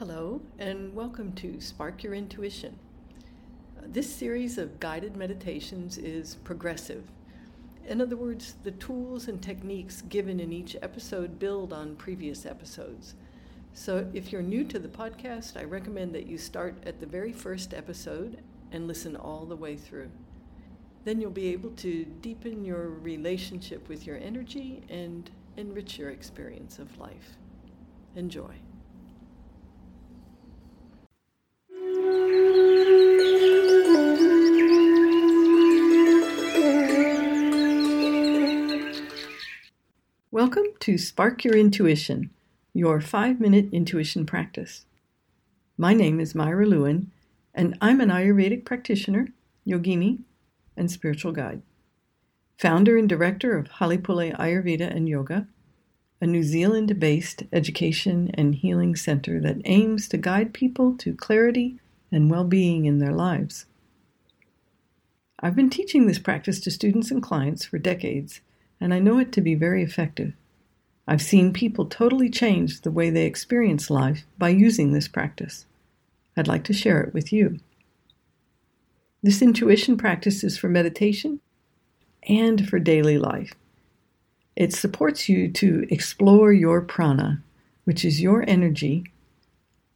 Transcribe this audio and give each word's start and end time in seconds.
Hello, 0.00 0.40
and 0.58 0.94
welcome 0.94 1.32
to 1.32 1.60
Spark 1.60 2.02
Your 2.02 2.14
Intuition. 2.14 2.78
This 3.82 4.10
series 4.10 4.56
of 4.56 4.80
guided 4.80 5.14
meditations 5.14 5.98
is 5.98 6.36
progressive. 6.36 7.04
In 7.86 8.00
other 8.00 8.16
words, 8.16 8.54
the 8.62 8.70
tools 8.70 9.28
and 9.28 9.42
techniques 9.42 10.00
given 10.00 10.40
in 10.40 10.54
each 10.54 10.74
episode 10.80 11.38
build 11.38 11.74
on 11.74 11.96
previous 11.96 12.46
episodes. 12.46 13.14
So 13.74 14.08
if 14.14 14.32
you're 14.32 14.40
new 14.40 14.64
to 14.68 14.78
the 14.78 14.88
podcast, 14.88 15.58
I 15.58 15.64
recommend 15.64 16.14
that 16.14 16.26
you 16.26 16.38
start 16.38 16.76
at 16.86 16.98
the 16.98 17.04
very 17.04 17.34
first 17.34 17.74
episode 17.74 18.40
and 18.72 18.88
listen 18.88 19.16
all 19.16 19.44
the 19.44 19.54
way 19.54 19.76
through. 19.76 20.10
Then 21.04 21.20
you'll 21.20 21.30
be 21.30 21.48
able 21.48 21.72
to 21.72 22.06
deepen 22.22 22.64
your 22.64 22.88
relationship 22.88 23.86
with 23.86 24.06
your 24.06 24.16
energy 24.16 24.82
and 24.88 25.30
enrich 25.58 25.98
your 25.98 26.08
experience 26.08 26.78
of 26.78 26.98
life. 26.98 27.36
Enjoy. 28.16 28.54
To 40.80 40.96
Spark 40.96 41.44
Your 41.44 41.56
Intuition, 41.56 42.30
your 42.72 43.02
five 43.02 43.38
minute 43.38 43.68
intuition 43.70 44.24
practice. 44.24 44.86
My 45.76 45.92
name 45.92 46.18
is 46.18 46.34
Myra 46.34 46.64
Lewin, 46.64 47.10
and 47.54 47.76
I'm 47.82 48.00
an 48.00 48.08
Ayurvedic 48.08 48.64
practitioner, 48.64 49.28
yogini, 49.66 50.20
and 50.78 50.90
spiritual 50.90 51.32
guide. 51.32 51.60
Founder 52.56 52.96
and 52.96 53.06
director 53.06 53.58
of 53.58 53.68
Halepule 53.72 54.34
Ayurveda 54.38 54.90
and 54.90 55.06
Yoga, 55.06 55.46
a 56.18 56.26
New 56.26 56.42
Zealand 56.42 56.98
based 56.98 57.42
education 57.52 58.30
and 58.32 58.54
healing 58.54 58.96
center 58.96 59.38
that 59.38 59.60
aims 59.66 60.08
to 60.08 60.16
guide 60.16 60.54
people 60.54 60.96
to 60.96 61.14
clarity 61.14 61.78
and 62.10 62.30
well 62.30 62.44
being 62.44 62.86
in 62.86 63.00
their 63.00 63.12
lives. 63.12 63.66
I've 65.40 65.56
been 65.56 65.68
teaching 65.68 66.06
this 66.06 66.18
practice 66.18 66.58
to 66.60 66.70
students 66.70 67.10
and 67.10 67.22
clients 67.22 67.66
for 67.66 67.78
decades 67.78 68.40
and 68.80 68.94
I 68.94 68.98
know 68.98 69.18
it 69.18 69.30
to 69.32 69.42
be 69.42 69.54
very 69.54 69.82
effective. 69.82 70.32
I've 71.10 71.20
seen 71.20 71.52
people 71.52 71.86
totally 71.86 72.30
change 72.30 72.82
the 72.82 72.90
way 72.92 73.10
they 73.10 73.26
experience 73.26 73.90
life 73.90 74.24
by 74.38 74.50
using 74.50 74.92
this 74.92 75.08
practice. 75.08 75.66
I'd 76.36 76.46
like 76.46 76.62
to 76.64 76.72
share 76.72 77.00
it 77.00 77.12
with 77.12 77.32
you. 77.32 77.58
This 79.20 79.42
intuition 79.42 79.96
practice 79.96 80.44
is 80.44 80.56
for 80.56 80.68
meditation 80.68 81.40
and 82.28 82.68
for 82.68 82.78
daily 82.78 83.18
life. 83.18 83.54
It 84.54 84.72
supports 84.72 85.28
you 85.28 85.50
to 85.50 85.84
explore 85.90 86.52
your 86.52 86.80
prana, 86.80 87.42
which 87.82 88.04
is 88.04 88.20
your 88.20 88.44
energy, 88.46 89.10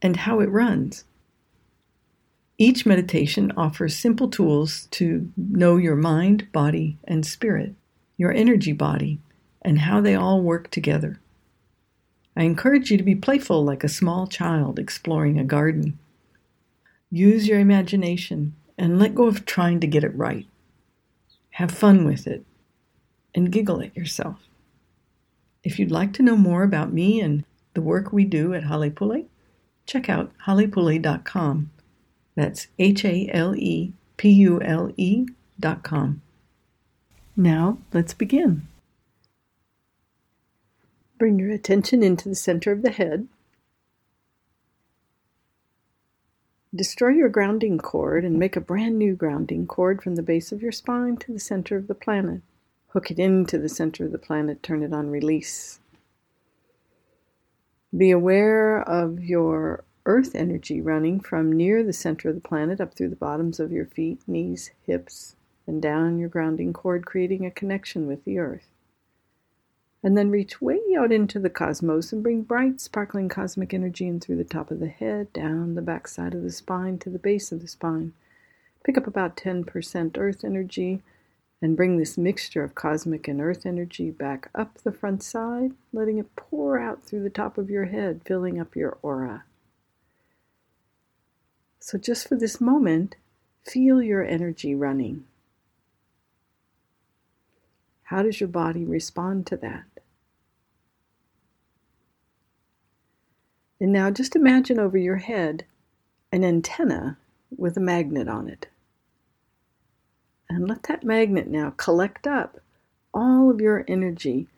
and 0.00 0.14
how 0.14 0.38
it 0.38 0.48
runs. 0.48 1.06
Each 2.56 2.86
meditation 2.86 3.52
offers 3.56 3.96
simple 3.96 4.28
tools 4.28 4.86
to 4.92 5.28
know 5.36 5.76
your 5.76 5.96
mind, 5.96 6.52
body, 6.52 6.98
and 7.02 7.26
spirit 7.26 7.74
your 8.16 8.32
energy 8.32 8.74
body, 8.74 9.18
and 9.62 9.80
how 9.80 10.00
they 10.00 10.14
all 10.14 10.40
work 10.40 10.70
together. 10.70 11.20
I 12.36 12.44
encourage 12.44 12.90
you 12.90 12.96
to 12.96 13.02
be 13.02 13.14
playful 13.14 13.64
like 13.64 13.84
a 13.84 13.88
small 13.88 14.26
child 14.26 14.78
exploring 14.78 15.38
a 15.38 15.44
garden. 15.44 15.98
Use 17.10 17.48
your 17.48 17.58
imagination 17.58 18.54
and 18.78 18.98
let 18.98 19.14
go 19.14 19.26
of 19.26 19.44
trying 19.44 19.80
to 19.80 19.86
get 19.86 20.04
it 20.04 20.16
right. 20.16 20.46
Have 21.50 21.70
fun 21.70 22.04
with 22.04 22.26
it 22.26 22.44
and 23.34 23.52
giggle 23.52 23.82
at 23.82 23.96
yourself. 23.96 24.38
If 25.62 25.78
you'd 25.78 25.90
like 25.90 26.12
to 26.14 26.22
know 26.22 26.36
more 26.36 26.62
about 26.62 26.92
me 26.92 27.20
and 27.20 27.44
the 27.74 27.82
work 27.82 28.12
we 28.12 28.24
do 28.24 28.54
at 28.54 28.64
Halepule, 28.64 29.26
check 29.86 30.08
out 30.08 30.32
halepule.com. 30.46 31.70
That's 32.34 32.68
H 32.78 33.04
A 33.04 33.28
L 33.32 33.54
E 33.54 33.92
P 34.16 34.30
U 34.30 34.62
L 34.62 34.92
E.com. 34.96 36.22
Now, 37.36 37.78
let's 37.92 38.14
begin. 38.14 38.66
Bring 41.20 41.38
your 41.38 41.50
attention 41.50 42.02
into 42.02 42.30
the 42.30 42.34
center 42.34 42.72
of 42.72 42.80
the 42.80 42.90
head. 42.90 43.28
Destroy 46.74 47.10
your 47.10 47.28
grounding 47.28 47.76
cord 47.76 48.24
and 48.24 48.38
make 48.38 48.56
a 48.56 48.60
brand 48.60 48.98
new 48.98 49.14
grounding 49.14 49.66
cord 49.66 50.02
from 50.02 50.14
the 50.14 50.22
base 50.22 50.50
of 50.50 50.62
your 50.62 50.72
spine 50.72 51.18
to 51.18 51.30
the 51.30 51.38
center 51.38 51.76
of 51.76 51.88
the 51.88 51.94
planet. 51.94 52.40
Hook 52.88 53.10
it 53.10 53.18
into 53.18 53.58
the 53.58 53.68
center 53.68 54.06
of 54.06 54.12
the 54.12 54.18
planet, 54.18 54.62
turn 54.62 54.82
it 54.82 54.94
on 54.94 55.10
release. 55.10 55.80
Be 57.94 58.10
aware 58.10 58.80
of 58.80 59.22
your 59.22 59.84
earth 60.06 60.34
energy 60.34 60.80
running 60.80 61.20
from 61.20 61.52
near 61.52 61.82
the 61.82 61.92
center 61.92 62.30
of 62.30 62.34
the 62.34 62.40
planet 62.40 62.80
up 62.80 62.94
through 62.94 63.10
the 63.10 63.14
bottoms 63.14 63.60
of 63.60 63.72
your 63.72 63.84
feet, 63.84 64.26
knees, 64.26 64.70
hips, 64.86 65.36
and 65.66 65.82
down 65.82 66.18
your 66.18 66.30
grounding 66.30 66.72
cord, 66.72 67.04
creating 67.04 67.44
a 67.44 67.50
connection 67.50 68.06
with 68.06 68.24
the 68.24 68.38
earth. 68.38 68.70
And 70.02 70.16
then 70.16 70.30
reach 70.30 70.62
way 70.62 70.80
out 70.98 71.12
into 71.12 71.38
the 71.38 71.50
cosmos 71.50 72.12
and 72.12 72.22
bring 72.22 72.42
bright, 72.42 72.80
sparkling 72.80 73.28
cosmic 73.28 73.74
energy 73.74 74.06
in 74.06 74.18
through 74.18 74.36
the 74.36 74.44
top 74.44 74.70
of 74.70 74.80
the 74.80 74.88
head, 74.88 75.32
down 75.32 75.74
the 75.74 75.82
back 75.82 76.08
side 76.08 76.34
of 76.34 76.42
the 76.42 76.50
spine 76.50 76.98
to 77.00 77.10
the 77.10 77.18
base 77.18 77.52
of 77.52 77.60
the 77.60 77.68
spine. 77.68 78.14
Pick 78.82 78.96
up 78.96 79.06
about 79.06 79.36
10% 79.36 80.16
earth 80.16 80.42
energy 80.42 81.02
and 81.62 81.76
bring 81.76 81.98
this 81.98 82.16
mixture 82.16 82.64
of 82.64 82.74
cosmic 82.74 83.28
and 83.28 83.40
earth 83.40 83.66
energy 83.66 84.10
back 84.10 84.48
up 84.54 84.78
the 84.78 84.92
front 84.92 85.22
side, 85.22 85.72
letting 85.92 86.18
it 86.18 86.34
pour 86.34 86.78
out 86.78 87.02
through 87.02 87.22
the 87.22 87.28
top 87.30 87.58
of 87.58 87.68
your 87.68 87.86
head, 87.86 88.22
filling 88.24 88.58
up 88.58 88.74
your 88.74 88.96
aura. 89.02 89.44
So, 91.78 91.98
just 91.98 92.28
for 92.28 92.36
this 92.36 92.60
moment, 92.60 93.16
feel 93.62 94.02
your 94.02 94.24
energy 94.24 94.74
running. 94.74 95.24
How 98.04 98.22
does 98.22 98.40
your 98.40 98.48
body 98.48 98.84
respond 98.84 99.46
to 99.48 99.56
that? 99.58 99.84
And 103.80 103.92
now 103.92 104.10
just 104.10 104.36
imagine 104.36 104.78
over 104.78 104.98
your 104.98 105.16
head 105.16 105.64
an 106.30 106.44
antenna 106.44 107.18
with 107.56 107.76
a 107.76 107.80
magnet 107.80 108.28
on 108.28 108.48
it. 108.48 108.68
And 110.48 110.68
let 110.68 110.84
that 110.84 111.04
magnet 111.04 111.48
now 111.48 111.74
collect 111.76 112.26
up 112.26 112.60
all 113.14 113.50
of 113.50 113.60
your 113.60 113.84
energy 113.88 114.48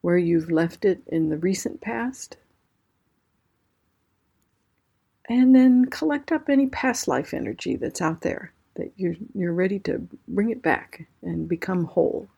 where 0.00 0.18
you've 0.18 0.50
left 0.50 0.84
it 0.84 1.02
in 1.06 1.28
the 1.28 1.36
recent 1.36 1.80
past. 1.80 2.36
And 5.28 5.54
then 5.54 5.86
collect 5.86 6.32
up 6.32 6.48
any 6.48 6.66
past 6.66 7.08
life 7.08 7.34
energy 7.34 7.76
that's 7.76 8.00
out 8.00 8.22
there 8.22 8.52
that 8.74 8.92
you're, 8.96 9.16
you're 9.34 9.52
ready 9.52 9.78
to 9.80 10.06
bring 10.28 10.50
it 10.50 10.62
back 10.62 11.06
and 11.22 11.48
become 11.48 11.84
whole. 11.84 12.28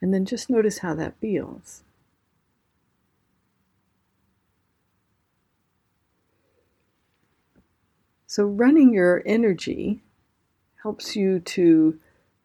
And 0.00 0.14
then 0.14 0.24
just 0.24 0.48
notice 0.48 0.78
how 0.78 0.94
that 0.94 1.18
feels. 1.20 1.82
So, 8.30 8.44
running 8.44 8.94
your 8.94 9.24
energy 9.26 10.04
helps 10.84 11.16
you 11.16 11.40
to 11.40 11.98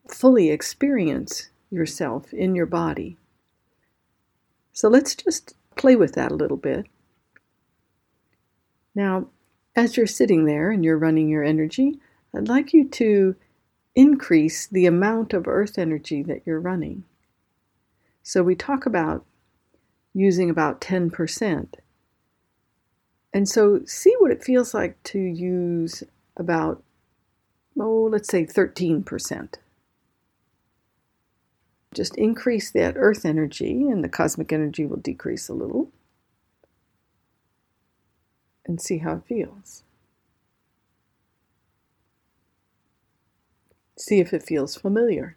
fully 0.09 0.49
experience 0.49 1.49
yourself 1.69 2.33
in 2.33 2.55
your 2.55 2.65
body. 2.65 3.17
So, 4.73 4.89
let's 4.89 5.13
just 5.13 5.53
play 5.75 5.95
with 5.95 6.13
that 6.13 6.31
a 6.31 6.35
little 6.35 6.57
bit. 6.57 6.87
Now, 8.95 9.27
as 9.75 9.95
you're 9.95 10.07
sitting 10.07 10.45
there 10.45 10.71
and 10.71 10.83
you're 10.83 10.97
running 10.97 11.29
your 11.29 11.43
energy, 11.43 11.99
I'd 12.35 12.47
like 12.47 12.73
you 12.73 12.89
to 12.89 13.35
increase 13.93 14.65
the 14.65 14.87
amount 14.87 15.33
of 15.33 15.47
earth 15.47 15.77
energy 15.77 16.23
that 16.23 16.41
you're 16.47 16.59
running. 16.59 17.03
So 18.23 18.41
we 18.41 18.55
talk 18.55 18.87
about 18.87 19.23
using 20.15 20.49
about 20.49 20.81
10%. 20.81 21.75
And 23.35 23.49
so 23.49 23.81
see 23.85 24.15
what 24.19 24.31
it 24.31 24.45
feels 24.45 24.73
like 24.73 25.03
to 25.03 25.19
use 25.19 26.05
about, 26.37 26.81
oh, 27.77 28.07
let's 28.09 28.29
say 28.29 28.45
13%. 28.45 29.55
Just 31.93 32.15
increase 32.15 32.71
that 32.71 32.93
earth 32.95 33.25
energy, 33.25 33.89
and 33.89 34.01
the 34.01 34.07
cosmic 34.07 34.53
energy 34.53 34.85
will 34.85 34.95
decrease 34.95 35.49
a 35.49 35.53
little. 35.53 35.91
And 38.65 38.79
see 38.79 38.99
how 38.99 39.15
it 39.15 39.23
feels. 39.27 39.83
See 43.97 44.21
if 44.21 44.31
it 44.31 44.43
feels 44.43 44.77
familiar. 44.77 45.35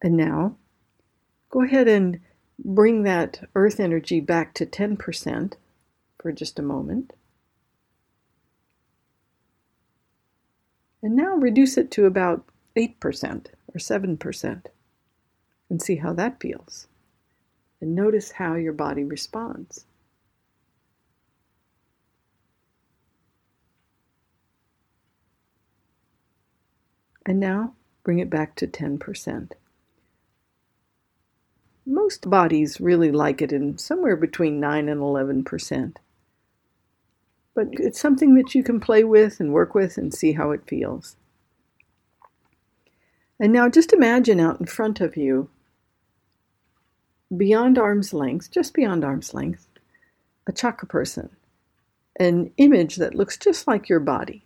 And 0.00 0.16
now, 0.16 0.56
go 1.50 1.60
ahead 1.60 1.86
and 1.86 2.20
bring 2.64 3.04
that 3.04 3.48
earth 3.54 3.80
energy 3.80 4.20
back 4.20 4.54
to 4.54 4.66
10% 4.66 5.54
for 6.20 6.32
just 6.32 6.58
a 6.58 6.62
moment. 6.62 7.12
And 11.02 11.16
now 11.16 11.36
reduce 11.36 11.76
it 11.78 11.90
to 11.92 12.06
about 12.06 12.44
8% 12.76 13.46
or 13.74 13.78
7%. 13.78 14.66
and 15.70 15.82
see 15.82 15.96
how 15.96 16.12
that 16.14 16.40
feels. 16.40 16.86
And 17.80 17.94
notice 17.94 18.32
how 18.32 18.54
your 18.54 18.72
body 18.72 19.04
responds. 19.04 19.84
And 27.26 27.40
now 27.40 27.74
bring 28.04 28.20
it 28.20 28.30
back 28.30 28.54
to 28.56 28.66
10%. 28.66 29.52
Most 31.86 32.28
bodies 32.28 32.80
really 32.80 33.12
like 33.12 33.40
it 33.40 33.52
in 33.52 33.78
somewhere 33.78 34.16
between 34.16 34.58
9 34.58 34.88
and 34.88 35.00
11%. 35.00 35.96
But 37.54 37.68
it's 37.72 38.00
something 38.00 38.34
that 38.34 38.54
you 38.54 38.64
can 38.64 38.80
play 38.80 39.04
with 39.04 39.38
and 39.38 39.52
work 39.52 39.74
with 39.74 39.96
and 39.96 40.12
see 40.12 40.32
how 40.32 40.50
it 40.50 40.66
feels. 40.66 41.16
And 43.38 43.52
now 43.52 43.68
just 43.68 43.92
imagine 43.92 44.40
out 44.40 44.58
in 44.58 44.66
front 44.66 45.00
of 45.00 45.16
you, 45.16 45.48
beyond 47.34 47.78
arm's 47.78 48.12
length, 48.12 48.50
just 48.50 48.74
beyond 48.74 49.04
arm's 49.04 49.32
length, 49.32 49.68
a 50.46 50.52
chakra 50.52 50.88
person, 50.88 51.30
an 52.18 52.50
image 52.56 52.96
that 52.96 53.14
looks 53.14 53.36
just 53.36 53.66
like 53.66 53.88
your 53.88 54.00
body. 54.00 54.42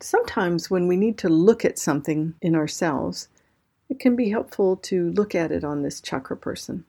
Sometimes 0.00 0.70
when 0.70 0.86
we 0.86 0.96
need 0.96 1.18
to 1.18 1.28
look 1.28 1.64
at 1.64 1.78
something 1.78 2.34
in 2.40 2.54
ourselves, 2.54 3.28
it 3.90 3.98
can 3.98 4.14
be 4.14 4.30
helpful 4.30 4.76
to 4.76 5.10
look 5.10 5.34
at 5.34 5.50
it 5.50 5.64
on 5.64 5.82
this 5.82 6.00
chakra 6.00 6.36
person. 6.36 6.84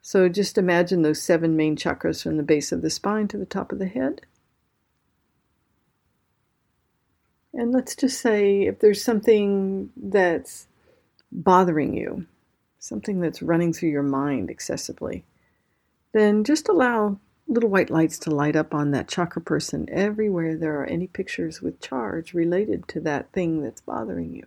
So 0.00 0.28
just 0.28 0.56
imagine 0.56 1.02
those 1.02 1.22
seven 1.22 1.54
main 1.54 1.76
chakras 1.76 2.22
from 2.22 2.38
the 2.38 2.42
base 2.42 2.72
of 2.72 2.82
the 2.82 2.90
spine 2.90 3.28
to 3.28 3.38
the 3.38 3.44
top 3.44 3.70
of 3.70 3.78
the 3.78 3.86
head. 3.86 4.22
And 7.52 7.72
let's 7.72 7.94
just 7.94 8.20
say 8.20 8.62
if 8.62 8.80
there's 8.80 9.04
something 9.04 9.90
that's 9.96 10.66
bothering 11.30 11.94
you, 11.94 12.26
something 12.78 13.20
that's 13.20 13.42
running 13.42 13.72
through 13.72 13.90
your 13.90 14.02
mind 14.02 14.50
excessively, 14.50 15.24
then 16.12 16.42
just 16.42 16.68
allow 16.68 17.18
little 17.46 17.70
white 17.70 17.90
lights 17.90 18.18
to 18.20 18.34
light 18.34 18.56
up 18.56 18.74
on 18.74 18.92
that 18.92 19.08
chakra 19.08 19.42
person 19.42 19.86
everywhere 19.90 20.56
there 20.56 20.80
are 20.80 20.86
any 20.86 21.06
pictures 21.06 21.60
with 21.60 21.80
charge 21.80 22.32
related 22.32 22.88
to 22.88 23.00
that 23.00 23.30
thing 23.32 23.62
that's 23.62 23.82
bothering 23.82 24.34
you. 24.34 24.44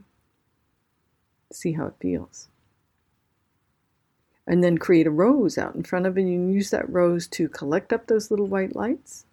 See 1.52 1.74
how 1.74 1.88
it 1.88 1.96
feels. 2.00 2.50
And 4.46 4.64
then 4.64 4.78
create 4.78 5.08
a 5.08 5.12
rose 5.12 5.58
out 5.58 5.76
in 5.76 5.84
front 5.84 6.06
of 6.06 6.18
it 6.18 6.22
and 6.22 6.54
use 6.54 6.70
that 6.70 6.90
rose 6.90 7.28
to 7.28 7.50
collect 7.50 7.92
up 7.92 8.08
those 8.08 8.32
little 8.32 8.48
white 8.48 8.76
lights. 8.76 9.26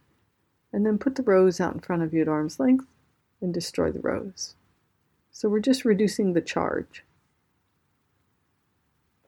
And 0.72 0.84
then 0.84 0.99
put 0.99 1.14
the 1.14 1.22
rose 1.22 1.61
out 1.61 1.75
in 1.75 1.81
front 1.81 2.02
of 2.02 2.12
you 2.12 2.22
at 2.22 2.28
arm's 2.28 2.58
length 2.58 2.87
and 3.40 3.55
destroy 3.55 3.93
the 3.93 4.00
rose. 4.00 4.56
So 5.31 5.49
we're 5.49 5.61
just 5.61 5.84
reducing 5.84 6.32
the 6.32 6.40
charge. 6.40 7.05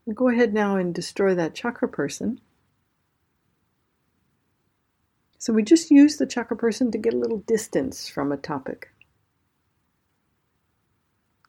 And 0.06 0.16
go 0.16 0.28
ahead 0.28 0.54
now 0.54 0.76
and 0.76 0.94
destroy 0.94 1.34
that 1.34 1.54
chakra 1.54 1.88
person. 1.88 2.40
So 5.38 5.52
we 5.52 5.62
just 5.62 5.90
use 5.90 6.16
the 6.16 6.26
chakra 6.26 6.56
person 6.56 6.90
to 6.90 6.98
get 6.98 7.14
a 7.14 7.18
little 7.18 7.38
distance 7.38 8.08
from 8.08 8.32
a 8.32 8.36
topic. 8.36 8.90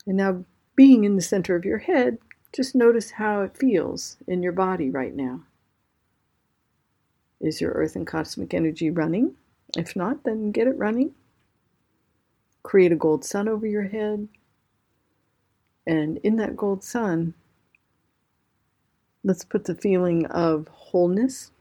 And 0.06 0.18
now, 0.18 0.45
being 0.77 1.03
in 1.03 1.18
the 1.18 1.21
center 1.21 1.57
of 1.57 1.65
your 1.65 1.79
head, 1.79 2.19
just 2.53 2.74
notice 2.74 3.12
how 3.12 3.41
it 3.41 3.57
feels 3.57 4.15
in 4.27 4.41
your 4.41 4.53
body 4.53 4.89
right 4.89 5.13
now. 5.13 5.41
Is 7.41 7.59
your 7.59 7.71
earth 7.71 7.97
and 7.97 8.07
cosmic 8.07 8.53
energy 8.53 8.89
running? 8.89 9.35
If 9.75 9.97
not, 9.97 10.24
then 10.24 10.51
get 10.51 10.68
it 10.68 10.77
running. 10.77 11.12
Create 12.63 12.94
a 12.94 12.95
gold 12.95 13.25
sun 13.25 13.50
over 13.50 13.68
your 13.68 13.83
head. 13.83 14.29
And 15.85 16.18
in 16.19 16.38
that 16.38 16.56
gold 16.56 16.83
sun, 16.83 17.33
let's 19.23 19.44
put 19.44 19.65
the 19.65 19.75
feeling 19.75 20.25
of 20.27 20.69
wholeness 20.69 21.51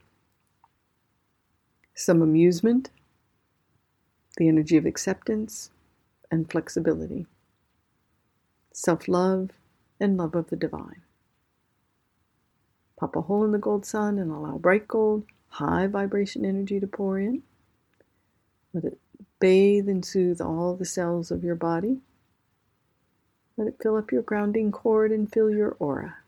some 1.97 2.21
amusement, 2.21 2.91
the 4.37 4.49
energy 4.49 4.77
of 4.77 4.85
acceptance 4.85 5.71
and 6.31 6.51
flexibility, 6.51 7.27
self 8.77 9.09
love 9.09 9.49
and 9.99 10.19
love 10.19 10.35
of 10.35 10.51
the 10.51 10.57
divine. 10.57 11.01
Pop 13.01 13.17
a 13.17 13.23
hole 13.23 13.43
in 13.43 13.53
the 13.53 13.59
gold 13.59 13.87
sun 13.87 14.19
and 14.19 14.31
allow 14.31 14.59
bright 14.59 14.87
gold, 14.87 15.25
high 15.49 15.87
vibration 15.87 16.45
energy 16.45 16.79
to 16.79 16.87
pour 16.87 17.19
in. 17.19 17.43
Let 18.75 18.85
it 18.85 18.99
bathe 19.41 19.89
and 19.89 20.05
soothe 20.05 20.43
all 20.43 20.77
the 20.77 20.85
cells 20.85 21.31
of 21.31 21.43
your 21.43 21.55
body. 21.55 22.01
Let 23.57 23.69
it 23.69 23.79
fill 23.83 23.97
up 23.97 24.13
your 24.13 24.21
grounding 24.21 24.71
cord 24.71 25.11
and 25.11 25.33
fill 25.33 25.51
your 25.51 25.75
aura. 25.79 26.19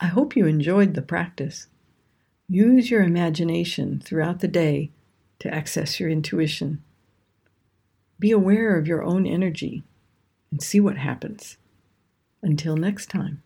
I 0.00 0.06
hope 0.06 0.36
you 0.36 0.46
enjoyed 0.46 0.94
the 0.94 1.02
practice. 1.02 1.66
Use 2.48 2.92
your 2.92 3.02
imagination 3.02 4.00
throughout 4.00 4.38
the 4.38 4.48
day 4.48 4.92
to 5.40 5.52
access 5.52 5.98
your 5.98 6.08
intuition. 6.08 6.82
Be 8.18 8.30
aware 8.30 8.78
of 8.78 8.86
your 8.86 9.02
own 9.02 9.26
energy 9.26 9.82
and 10.50 10.62
see 10.62 10.80
what 10.80 10.98
happens. 10.98 11.56
Until 12.42 12.76
next 12.76 13.10
time. 13.10 13.42